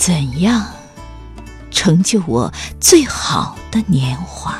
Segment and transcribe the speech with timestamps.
[0.00, 0.64] 怎样
[1.70, 4.58] 成就我最好的年华？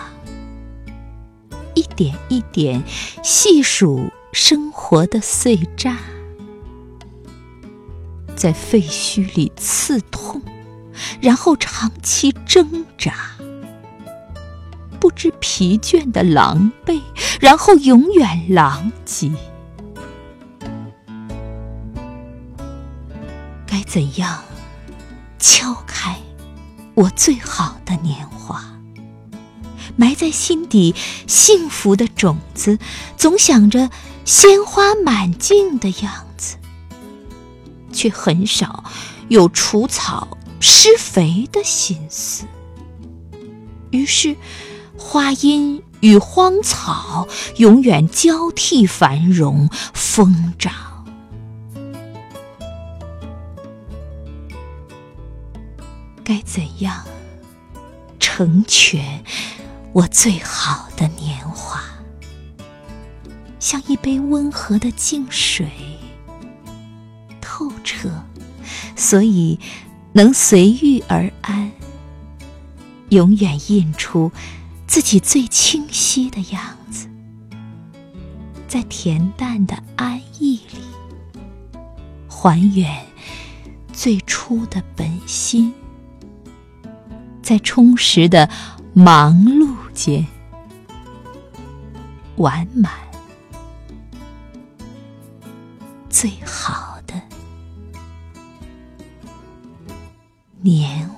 [1.75, 2.85] 一点一点
[3.23, 5.97] 细数生活的碎渣，
[8.37, 10.43] 在废墟里刺痛，
[11.23, 13.15] 然后长期挣扎，
[15.01, 17.01] 不知疲倦的狼狈，
[17.41, 19.33] 然后永远狼藉。
[23.67, 24.45] 该怎样
[25.41, 26.17] 敲开
[26.95, 28.63] 我最好的年华？
[29.97, 30.95] 埋在心底
[31.27, 32.79] 幸福的种子，
[33.17, 33.91] 总想着
[34.25, 36.57] 鲜花满径的样子，
[37.93, 38.85] 却很少
[39.29, 42.45] 有除草施肥的心思。
[43.91, 44.37] 于是，
[44.97, 50.90] 花荫与荒草永远交替繁荣疯长。
[56.31, 57.05] 该怎样
[58.21, 59.25] 成全
[59.93, 61.83] 我最好的年华？
[63.59, 65.69] 像一杯温和的净水，
[67.41, 68.09] 透彻，
[68.95, 69.59] 所以
[70.13, 71.73] 能随遇而安，
[73.09, 74.31] 永远印出
[74.87, 77.09] 自己最清晰的样子，
[78.69, 81.81] 在恬淡的安逸里，
[82.29, 83.05] 还原
[83.93, 85.75] 最初的本心。
[87.51, 88.49] 在充实的
[88.93, 90.25] 忙碌间，
[92.37, 92.93] 完满
[96.09, 97.21] 最好的
[100.61, 101.11] 年。